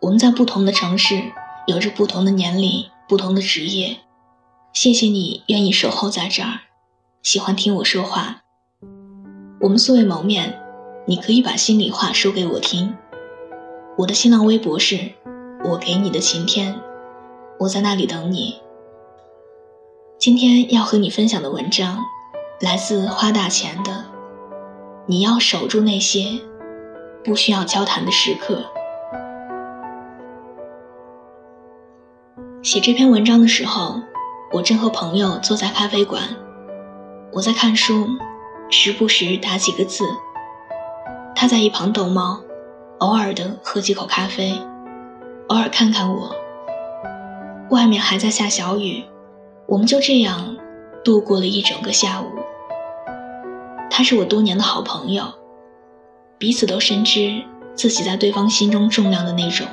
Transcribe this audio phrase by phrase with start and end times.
[0.00, 1.22] 我们在不同的城市，
[1.66, 3.98] 有着不同的年龄、不同的职业。
[4.72, 6.60] 谢谢你愿意守候在这儿，
[7.22, 8.42] 喜欢听我说话。
[9.60, 10.60] 我们素未谋面，
[11.06, 12.94] 你可以把心里话说给我听。
[13.96, 15.14] 我的新浪微博是
[15.68, 16.80] “我给你的晴天”，
[17.58, 18.60] 我在那里等你。
[20.16, 21.98] 今天要和你分享的文章，
[22.60, 24.04] 来自花大钱的。
[25.06, 26.38] 你要守住那些
[27.24, 28.70] 不需要交谈的时刻。
[32.60, 34.00] 写这篇文章的时候，
[34.52, 36.22] 我正和朋友坐在咖啡馆，
[37.32, 38.08] 我在看书，
[38.68, 40.04] 时不时打几个字。
[41.36, 42.40] 他在一旁逗猫，
[42.98, 44.60] 偶尔的喝几口咖啡，
[45.46, 46.34] 偶尔看看我。
[47.70, 49.04] 外面还在下小雨，
[49.66, 50.56] 我们就这样
[51.04, 52.26] 度过了一整个下午。
[53.88, 55.22] 他是我多年的好朋友，
[56.38, 57.40] 彼此都深知
[57.76, 59.64] 自己在对方心中重量的那种。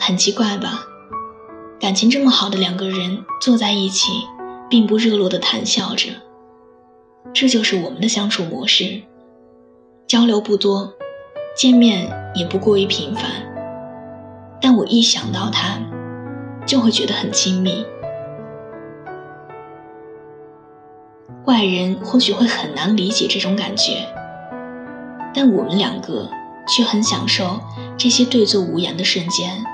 [0.00, 0.80] 很奇怪吧？
[1.80, 4.10] 感情这么好的两个人坐在一起，
[4.68, 6.08] 并不热络的谈笑着。
[7.32, 9.02] 这就是我们的相处模式，
[10.06, 10.92] 交流不多，
[11.56, 13.24] 见面也不过于频繁。
[14.60, 15.78] 但我一想到他，
[16.66, 17.86] 就会觉得很亲密。
[21.44, 24.04] 外人或许会很难理解这种感觉，
[25.32, 26.28] 但我们两个
[26.66, 27.60] 却很享受
[27.96, 29.64] 这些对坐无言的瞬间。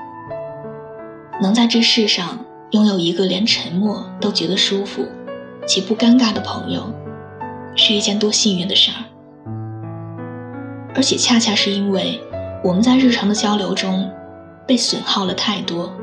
[1.41, 2.39] 能在这世上
[2.71, 5.05] 拥有一个连沉默都觉得舒服
[5.67, 6.83] 且不尴尬的朋友，
[7.75, 8.97] 是一件多幸运的事儿。
[10.95, 12.21] 而且恰恰是因为
[12.63, 14.09] 我们在日常的交流中
[14.65, 15.93] 被损耗了太多，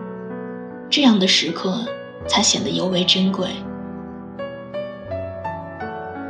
[0.90, 1.84] 这样的时刻
[2.26, 3.48] 才显得尤为珍贵。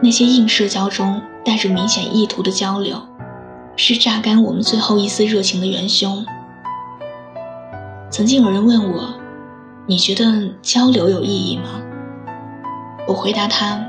[0.00, 3.03] 那些硬社交中带着明显意图的交流，
[3.77, 6.25] 是榨干我们最后一丝热情的元凶。
[8.12, 9.14] 曾经有人问我
[9.88, 11.80] ：“你觉得交流有意义吗？”
[13.08, 13.80] 我回答他：“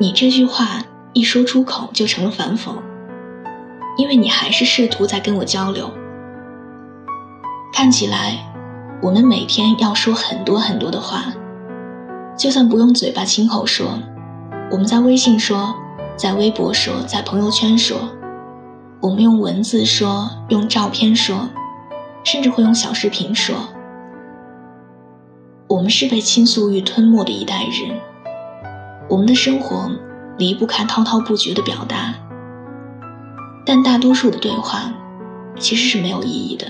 [0.00, 2.70] 你这句话一说出口就成了反讽，
[3.98, 5.90] 因为你还是试图在跟我交流。
[7.70, 8.50] 看起来，
[9.02, 11.26] 我们每天要说很多很多的话，
[12.34, 13.98] 就算不用嘴巴亲口说。”
[14.72, 15.74] 我们在微信说，
[16.16, 18.08] 在微博说，在朋友圈说，
[19.00, 21.48] 我们用文字说，用照片说，
[22.24, 23.56] 甚至会用小视频说。
[25.68, 27.98] 我们是被倾诉欲吞没的一代人，
[29.08, 29.90] 我们的生活
[30.38, 32.14] 离不开滔滔不绝的表达，
[33.66, 34.92] 但大多数的对话
[35.58, 36.66] 其实是没有意义的，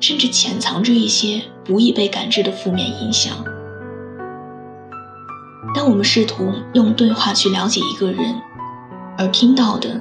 [0.00, 3.32] 甚至潜藏着一些不易被感知的负面影响。
[5.74, 8.34] 当我们试图用对话去了解一个人，
[9.16, 10.00] 而听到的，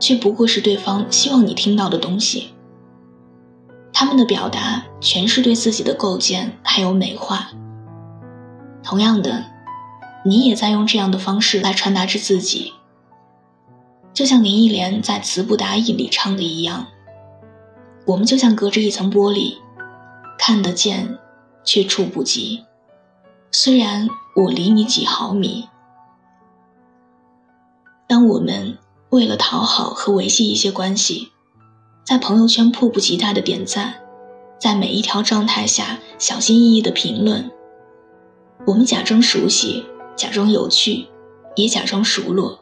[0.00, 2.51] 却不过是对方希望你听到的东西。
[4.02, 7.50] 他们的表达全是对自己的构建还有美化。
[8.82, 9.44] 同样的，
[10.24, 12.72] 你也在用这样的方式来传达着自己。
[14.12, 16.88] 就像林忆莲在《词不达意》里唱的一样，
[18.04, 19.58] 我们就像隔着一层玻璃，
[20.36, 21.20] 看得见，
[21.62, 22.64] 却触不及。
[23.52, 25.68] 虽然我离你几毫米，
[28.08, 28.78] 当我们
[29.10, 31.31] 为了讨好和维系一些关系，
[32.04, 33.94] 在朋友圈迫不及待的点赞，
[34.58, 37.48] 在每一条状态下小心翼翼的评论，
[38.66, 39.86] 我们假装熟悉，
[40.16, 41.06] 假装有趣，
[41.54, 42.58] 也假装熟络，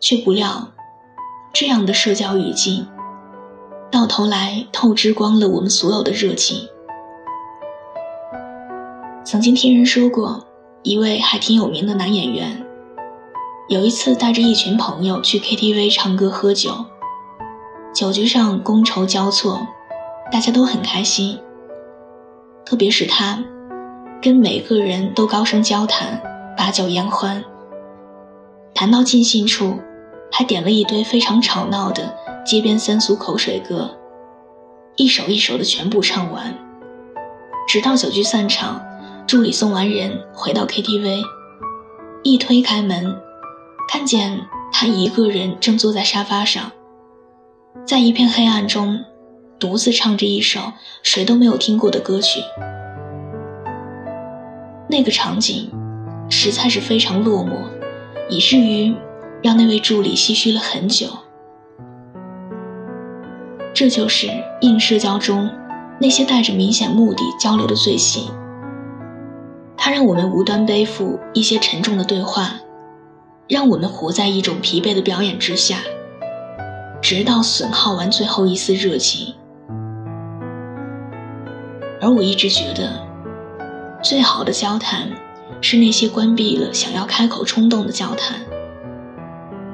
[0.00, 0.74] 却不料，
[1.54, 2.86] 这样的社交语境，
[3.90, 6.68] 到头来透支光了我们所有的热情。
[9.24, 10.46] 曾经听人说过，
[10.82, 12.66] 一位还挺有名的男演员，
[13.68, 16.84] 有一次带着一群朋友去 KTV 唱歌喝酒，
[17.98, 19.66] 酒局上觥筹交错，
[20.30, 21.36] 大家都很开心。
[22.64, 23.42] 特别是他，
[24.22, 26.22] 跟每个人都高声交谈，
[26.56, 27.44] 把酒言欢。
[28.72, 29.80] 谈到尽兴处，
[30.30, 32.14] 还点了一堆非常吵闹的
[32.46, 33.90] 街边三俗口水歌，
[34.94, 36.56] 一首一首的全部唱完，
[37.66, 38.80] 直到酒局散场。
[39.26, 41.20] 助理送完人回到 KTV，
[42.22, 43.16] 一推开门，
[43.88, 46.70] 看见他一个人正坐在沙发上，
[47.86, 49.04] 在一片黑暗中，
[49.58, 50.60] 独自唱着一首
[51.02, 52.40] 谁都没有听过的歌曲。
[54.88, 55.70] 那个场景
[56.30, 57.56] 实在是非常落寞，
[58.28, 58.94] 以至于
[59.42, 61.06] 让那位助理唏嘘了很久。
[63.74, 64.28] 这就是
[64.60, 65.50] 硬社交中
[66.00, 68.30] 那些带着明显目的交流的罪行。
[69.76, 72.54] 它让我们无端背负一些沉重的对话，
[73.48, 75.78] 让我们活在一种疲惫的表演之下。
[77.00, 79.34] 直到损耗完最后一丝热情。
[82.00, 82.92] 而我一直觉得，
[84.02, 85.10] 最好的交谈，
[85.60, 88.40] 是那些关闭了想要开口冲动的交谈，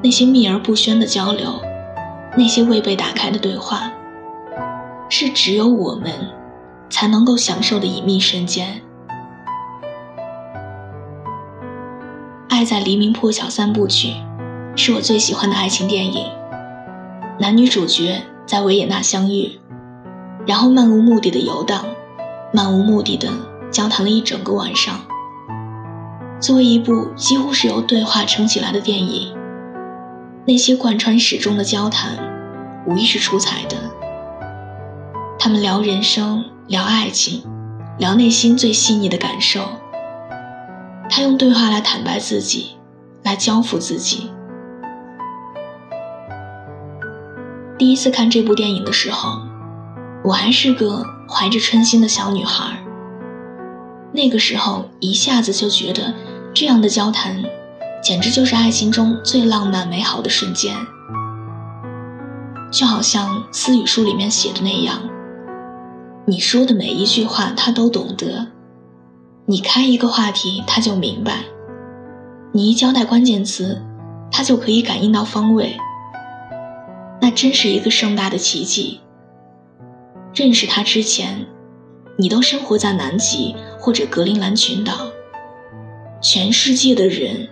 [0.03, 1.61] 那些秘而不宣的交流，
[2.37, 3.93] 那些未被打开的对话，
[5.11, 6.11] 是只有我们
[6.89, 8.81] 才能够享受的隐秘瞬间。
[12.57, 14.15] 《爱在黎明破晓》三部曲，
[14.77, 16.27] 是我最喜欢的爱情电影。
[17.37, 19.59] 男女主角在维也纳相遇，
[20.47, 21.85] 然后漫无目的的游荡。
[22.53, 23.29] 漫无目的的
[23.73, 25.01] 交谈了一整个晚上。
[26.39, 29.37] 作为一部几乎是由对话撑起来的电影，
[30.47, 32.17] 那些贯穿始终的交谈，
[32.87, 33.77] 无疑是出彩的。
[35.37, 37.43] 他们聊人生，聊爱情，
[37.99, 39.65] 聊内心最细腻的感受。
[41.11, 42.77] 他用对话来坦白自己，
[43.25, 44.31] 来交付自己。
[47.79, 49.41] 第一次看这部电影的时候，
[50.25, 51.05] 我还是个。
[51.27, 52.85] 怀着春心的小女孩，
[54.13, 56.13] 那个时候一下子就觉得，
[56.53, 57.43] 这样的交谈，
[58.03, 60.77] 简直就是爱情中最浪漫美好的瞬间。
[62.71, 65.01] 就好像私语书里面写的那样，
[66.27, 68.49] 你说的每一句话他都懂得，
[69.47, 71.45] 你开一个话题他就明白，
[72.53, 73.83] 你一交代关键词，
[74.31, 75.79] 他就可以感应到方位。
[77.25, 79.01] 那真是一个盛大的奇迹。
[80.35, 81.47] 认识他之前，
[82.19, 84.93] 你都生活在南极或者格陵兰群岛，
[86.21, 87.49] 全世界的人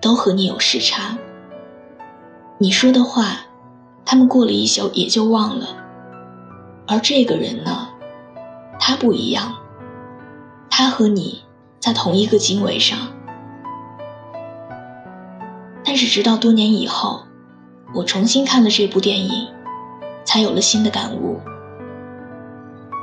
[0.00, 1.18] 都和你有时差。
[2.56, 3.40] 你说的话，
[4.06, 5.76] 他们过了一宿也就忘了。
[6.86, 7.88] 而这个人呢，
[8.80, 9.54] 他不一样，
[10.70, 11.42] 他和你
[11.78, 12.98] 在同一个经纬上。
[15.84, 17.24] 但是直到多年以后，
[17.94, 19.46] 我重新看了这部电影，
[20.24, 21.38] 才有了新的感悟。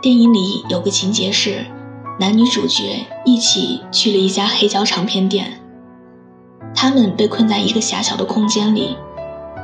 [0.01, 1.65] 电影里有个情节是，
[2.19, 5.61] 男女主角一起去了一家黑胶唱片店。
[6.75, 8.97] 他们被困在一个狭小的空间里，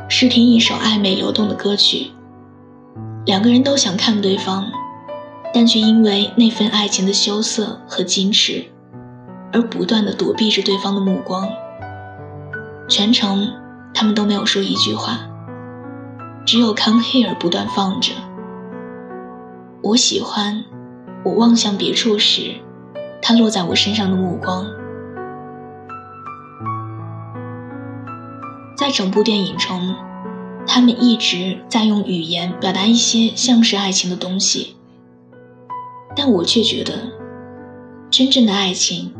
[0.07, 2.11] 试听一首暧昧流动的歌曲。
[3.25, 4.65] 两个人都想看对方，
[5.53, 8.63] 但却因为那份爱情的羞涩和矜持，
[9.51, 11.49] 而不断的躲避着对方的目光。
[12.87, 13.51] 全程
[13.99, 15.17] 他们都没有说一句话，
[16.45, 18.11] 只有《Come Here》不断放着。
[19.81, 20.63] 我喜欢，
[21.25, 22.57] 我望向别处时，
[23.23, 24.67] 它落在我身上的目光。
[28.77, 29.95] 在整部电影中，
[30.67, 34.77] 他们一直在用语言表达一些像是爱情的东西，
[36.15, 36.93] 但我却觉得，
[38.11, 39.11] 真正的爱情，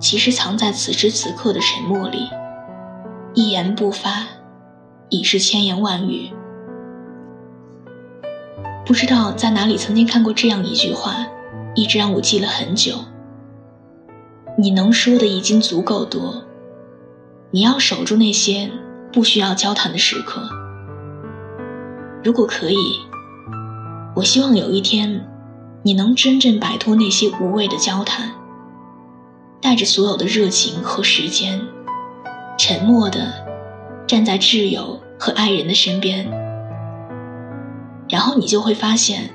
[0.00, 2.28] 其实藏在此时此刻的沉默里，
[3.38, 4.26] 一言不发，
[5.10, 6.30] 已是千言万语。
[8.86, 11.26] 不知道在哪里曾经看过这样一句话，
[11.74, 12.94] 一直让我记了很久。
[14.56, 16.44] 你能说的已经足够多，
[17.50, 18.70] 你要守住那些
[19.12, 20.48] 不需要交谈的时刻。
[22.24, 22.78] 如果可以，
[24.14, 25.28] 我希望有一天，
[25.82, 28.30] 你能真正摆脱那些无谓的交谈，
[29.60, 31.60] 带着所有的热情和时间，
[32.58, 33.32] 沉默的
[34.06, 36.26] 站在挚友和爱人的身边。
[38.08, 39.30] 然后你就会发现，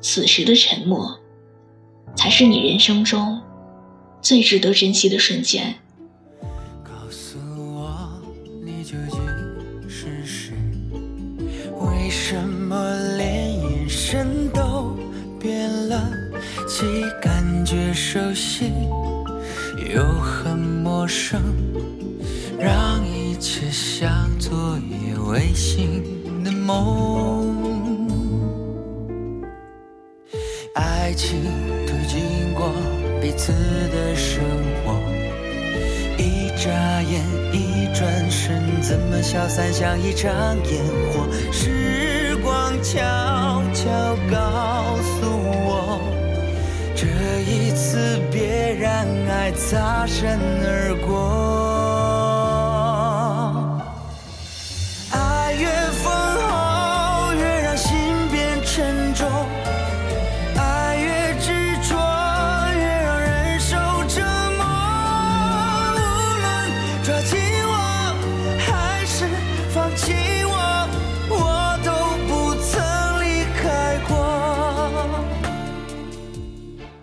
[0.00, 1.18] 此时的沉默，
[2.16, 3.40] 才是你人生中
[4.22, 5.74] 最值得珍惜的瞬间。
[6.82, 7.38] 告诉
[7.74, 8.10] 我，
[8.64, 9.20] 你究竟
[9.88, 10.54] 是谁？
[11.78, 14.96] 为什么连眼神都
[15.38, 16.10] 变了？
[16.66, 18.72] 既感觉熟悉，
[19.94, 21.42] 又很陌生，
[22.60, 26.04] 让一切像昨夜未醒
[26.44, 27.56] 的梦。
[30.74, 31.40] 爱情
[31.86, 32.70] 推进过
[33.18, 33.52] 彼此
[33.90, 34.44] 的生
[34.84, 34.92] 活，
[36.18, 36.70] 一眨
[37.02, 40.30] 眼，一转身，怎么消散像一场
[40.70, 41.26] 烟火？
[41.50, 43.00] 时光悄
[43.72, 43.88] 悄
[44.30, 45.26] 告诉
[45.64, 45.98] 我，
[46.94, 47.06] 这
[47.50, 48.92] 一次别让
[49.30, 51.69] 爱擦身而过。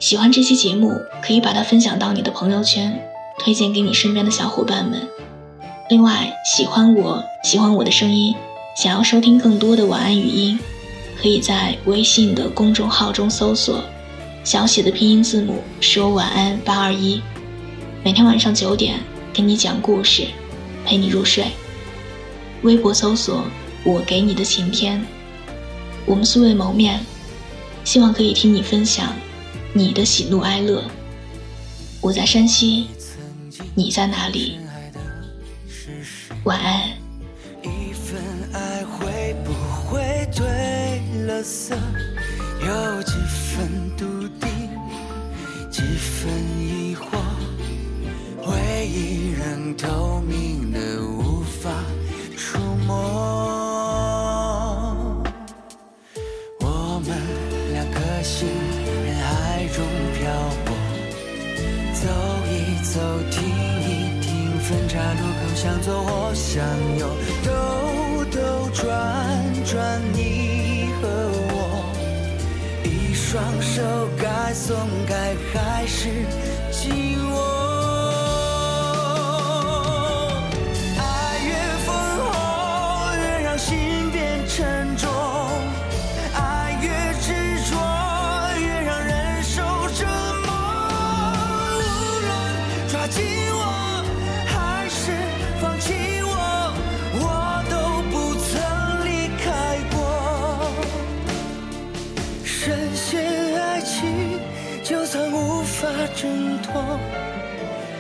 [0.08, 2.98] 喜欢这期节目，可以把它分享到你的朋友圈，
[3.40, 5.06] 推荐给你身边的小伙伴们。
[5.90, 8.34] 另外，喜欢我喜欢我的声音，
[8.82, 10.58] 想要收听更多的晚安语音，
[11.22, 13.84] 可以在微信的公众号中搜索
[14.46, 17.22] 小写的拼音字母说晚安八二一，
[18.02, 19.02] 每天晚上九点
[19.34, 20.24] 给你讲故事，
[20.86, 21.48] 陪你入睡。
[22.62, 23.44] 微博搜索
[23.84, 25.06] 我给你的晴天，
[26.06, 26.98] 我们素未谋面，
[27.84, 29.14] 希望可以听你分享
[29.78, 30.84] 你的喜怒哀乐。
[32.02, 32.88] 我在山西，
[33.76, 34.58] 你在哪里？
[36.46, 36.90] 晚安。
[37.62, 38.20] 一份
[38.54, 39.54] 爱会不
[39.86, 40.42] 会褪
[41.28, 41.76] 了色？
[42.60, 44.50] 有几分笃定，
[45.70, 47.06] 几分疑惑？
[48.42, 51.70] 回忆仍透明的无法
[52.36, 52.58] 触
[52.88, 52.96] 摸。
[56.62, 57.16] 我们
[57.74, 58.48] 两颗心
[62.00, 62.08] 走
[62.46, 63.00] 一走，
[63.32, 63.42] 停
[63.82, 66.64] 一停，分岔路口向左或向
[67.00, 67.10] 右，
[67.44, 67.50] 兜
[68.26, 68.86] 兜转
[69.66, 71.04] 转，你和
[71.50, 71.56] 我，
[72.84, 73.82] 一双手
[74.22, 74.78] 该松
[75.08, 76.10] 开还是
[76.72, 77.57] 紧握？
[105.80, 106.74] 法挣脱，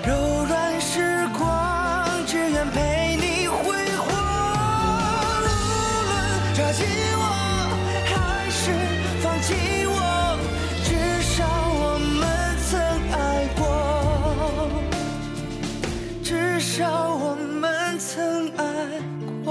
[0.03, 3.55] 柔软时光，只愿陪你挥
[3.97, 4.07] 霍。
[5.37, 5.47] 无论
[6.55, 6.87] 抓紧
[7.19, 7.21] 我，
[8.03, 8.71] 还是
[9.21, 9.53] 放弃
[9.85, 9.93] 我，
[10.83, 10.89] 至
[11.21, 12.25] 少我们
[12.67, 12.73] 曾
[13.13, 13.15] 爱
[13.59, 13.61] 过，
[16.23, 18.63] 至少我们曾爱
[19.45, 19.47] 过。